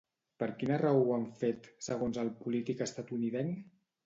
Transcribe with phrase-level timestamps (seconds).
[0.43, 3.63] Per quina raó ho han fet, segons el polític estatunidenc?